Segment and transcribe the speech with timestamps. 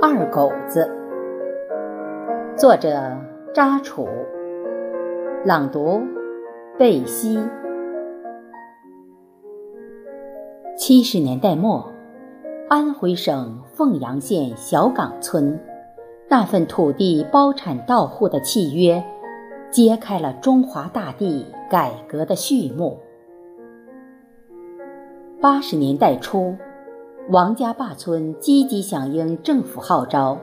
[0.00, 0.90] 二狗子，
[2.56, 3.16] 作者
[3.52, 4.08] 扎楚，
[5.44, 6.02] 朗读
[6.78, 7.38] 贝西。
[10.76, 11.90] 七十年代末，
[12.68, 15.58] 安徽省凤阳县小岗村
[16.28, 19.02] 那份土地包产到户的契约，
[19.74, 22.96] 揭开了中华大地改革的序幕。
[25.40, 26.54] 八十年代初。
[27.30, 30.38] 王家坝村积极响应政府号召，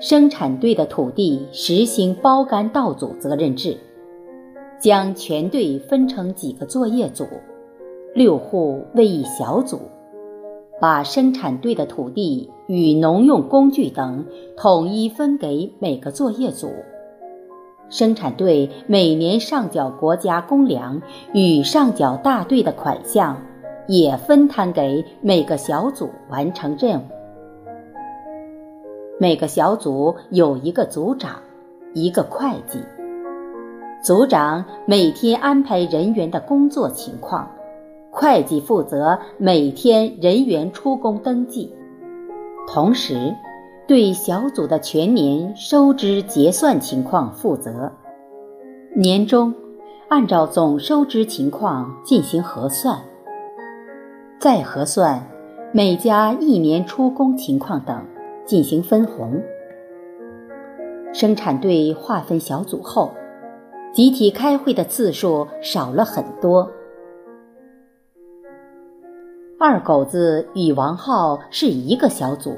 [0.00, 3.76] 生产队的土地实行包干到组责任制，
[4.80, 7.26] 将全队分成几个作业组，
[8.14, 9.78] 六户为一小组，
[10.80, 14.24] 把生产队的土地与农用工具等
[14.56, 16.70] 统一分给每个作业组。
[17.88, 21.00] 生产队每年上缴国家公粮
[21.32, 23.36] 与上缴大队的款项。
[23.88, 27.02] 也分摊给每个小组完成任务。
[29.20, 31.36] 每个小组有一个组长，
[31.94, 32.80] 一个会计。
[34.02, 37.48] 组长每天安排人员的工作情况，
[38.10, 41.72] 会计负责每天人员出工登记，
[42.66, 43.32] 同时
[43.86, 47.92] 对小组的全年收支结算情况负责。
[48.96, 49.54] 年终
[50.08, 52.98] 按照总收支情况进行核算。
[54.40, 55.24] 再核算
[55.72, 58.04] 每家一年出工情况等，
[58.44, 59.40] 进行分红。
[61.12, 63.12] 生产队划分小组后，
[63.92, 66.70] 集体开会的次数少了很多。
[69.60, 72.56] 二狗子与王浩是一个小组。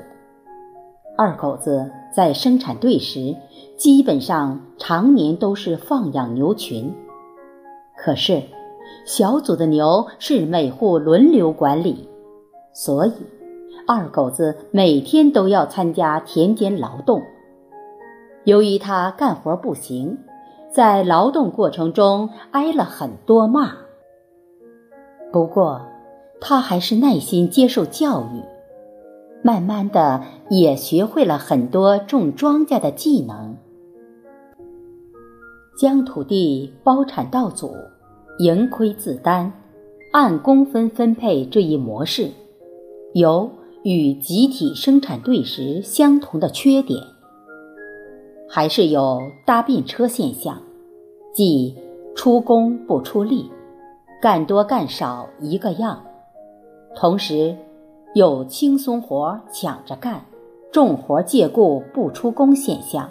[1.21, 3.35] 二狗子在生产队时，
[3.77, 6.95] 基本上常年都是放养牛群，
[7.97, 8.41] 可是。
[9.05, 12.09] 小组的牛是每户轮流管理，
[12.73, 13.12] 所以
[13.87, 17.23] 二狗子每天都要参加田间劳动。
[18.45, 20.19] 由于他干活不行，
[20.71, 23.73] 在劳动过程中挨了很多骂。
[25.33, 25.83] 不过，
[26.41, 28.43] 他还是耐心接受教育，
[29.43, 33.56] 慢慢的也学会了很多种庄稼的技能，
[35.78, 37.72] 将土地包产到组。
[38.41, 39.50] 盈亏自担，
[40.12, 42.31] 按工分分配这一模式，
[43.12, 43.50] 有
[43.82, 47.03] 与集体生产队时相同的缺点，
[48.48, 50.62] 还是有搭便车现象，
[51.34, 51.77] 即
[52.15, 53.50] 出工不出力，
[54.22, 55.97] 干多干少一个样；
[56.94, 57.56] 同时
[58.19, 60.27] 有轻松活抢着干，
[60.73, 63.09] 重活借故不出工现象，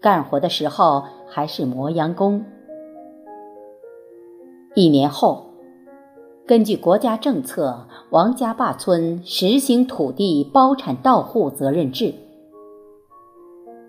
[0.00, 2.44] 干活的时候还是磨洋工。
[4.74, 5.46] 一年后，
[6.44, 12.12] 根据国家政策，王家坝村实行土地包产到户责任制。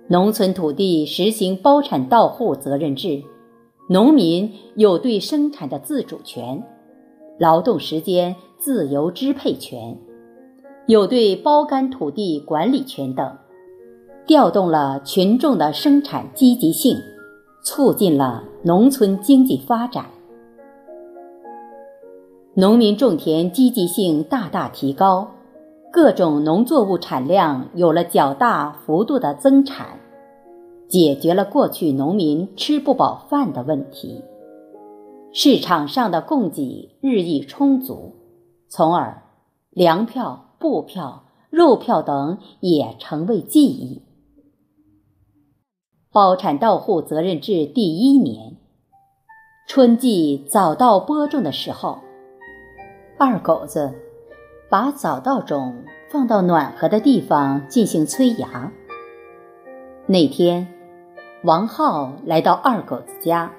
[0.08, 3.24] 农村土地实行包产到户责任制，
[3.90, 6.64] 农民有对生产的自主权，
[7.40, 9.98] 劳动时间自由支配权，
[10.88, 13.38] 有对包干土地管理权等，
[14.26, 16.98] 调动了群众的生产积极性，
[17.64, 20.06] 促进了农村经济发展。
[22.56, 25.30] 农民种田积极性大大提高，
[25.94, 30.00] 各种农作物产量有了较大幅度的增产，
[30.90, 34.24] 解决了过去农民吃不饱饭的问题。
[35.32, 38.16] 市场上的供给日益充足，
[38.68, 39.22] 从而
[39.70, 44.04] 粮票、布票、肉票等也成为记忆。
[46.14, 48.58] 包产到户责任制第一年，
[49.68, 52.00] 春季早稻播种的时候。
[53.18, 53.94] 二狗子
[54.70, 58.72] 把早稻种放到暖和的地方进行催芽。
[60.06, 60.68] 那天，
[61.44, 63.52] 王浩来到二狗子家，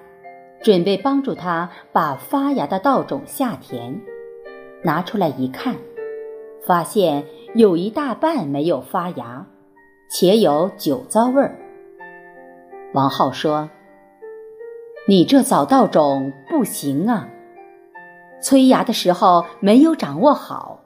[0.62, 4.00] 准备帮助他把发芽的稻种下田。
[4.84, 5.76] 拿出来一看，
[6.66, 7.24] 发现
[7.54, 9.46] 有一大半没有发芽，
[10.08, 11.58] 且有酒糟味儿。
[12.94, 13.68] 王浩说
[15.08, 17.28] ：“你这早稻种不行啊。”
[18.40, 20.80] 催芽的时候没有掌握好。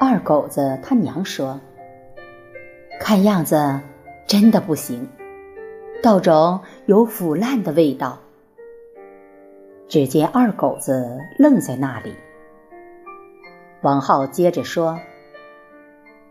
[0.00, 1.60] 二狗子他娘说
[3.00, 3.80] ：“看样子
[4.26, 5.08] 真的不行，
[6.02, 8.18] 稻种有腐烂的味道。”
[9.88, 12.14] 只见二狗子愣在那里。
[13.80, 14.98] 王浩接着说：“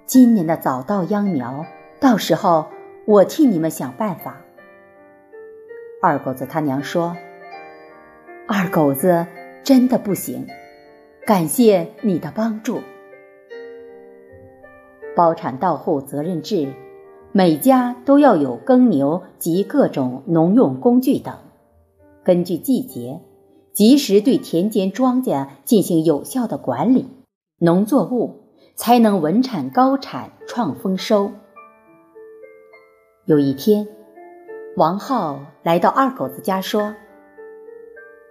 [0.06, 1.66] 今年的早稻秧苗，
[1.98, 2.68] 到时候
[3.06, 4.42] 我替你们想办法。”
[6.04, 7.16] 二狗子他娘说
[8.50, 9.26] ：“二狗子
[9.64, 10.46] 真的不行，
[11.26, 12.82] 感谢你的帮助。”
[15.16, 16.74] 包产到户责任制，
[17.32, 21.34] 每家都要有耕牛及各种农用工具等，
[22.26, 23.22] 根据季节，
[23.72, 27.08] 及时对田间庄稼进行有效的管理，
[27.60, 28.44] 农作物
[28.76, 31.32] 才能稳产高产创丰收。
[33.26, 33.88] 有一天，
[34.76, 36.94] 王浩来到二狗子家说：“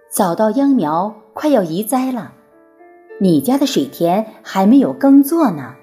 [0.09, 2.35] 早稻秧苗快要移栽了，
[3.19, 5.75] 你家的水田还没有耕作呢。”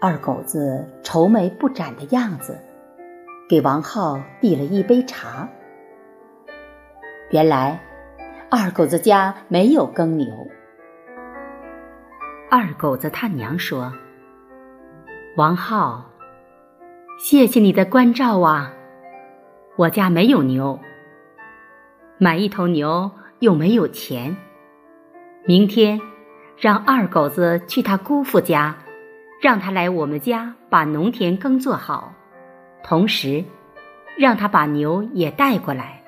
[0.00, 2.56] 二狗子愁眉不展的样子，
[3.48, 5.48] 给王浩递了一杯茶。
[7.30, 7.82] 原来，
[8.48, 10.28] 二狗子家没有耕牛。
[12.50, 13.92] 二狗子他娘说
[15.36, 16.10] ：“王浩，
[17.18, 18.72] 谢谢你的关照啊！
[19.76, 20.78] 我家没有牛，
[22.18, 23.10] 买一头牛
[23.40, 24.36] 又没有钱。
[25.44, 26.00] 明天，
[26.56, 28.76] 让二狗子去他姑父家。”
[29.42, 32.14] 让他来我们家把农田耕作好，
[32.82, 33.44] 同时
[34.16, 36.02] 让他把牛也带过来。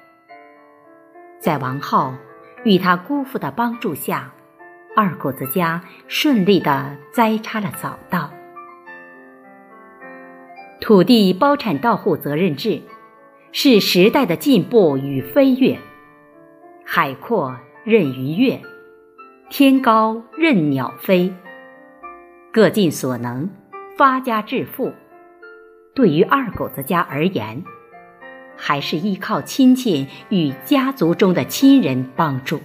[1.39, 2.15] 在王浩
[2.65, 4.33] 与他姑父的帮助下，
[4.99, 8.31] 二狗子家顺利的栽插了早稻。
[10.81, 12.81] 土地包产到户责任制
[13.53, 15.77] 是时代的进步与飞跃，
[16.83, 17.55] 海阔
[17.85, 18.59] 任鱼跃，
[19.51, 21.31] 天高任鸟飞。
[22.51, 23.51] 各尽所能，
[23.99, 24.95] 发家致富。
[25.95, 27.63] 对于二狗子家而言，
[28.57, 32.59] 还是依靠亲戚与家族中的亲人帮助。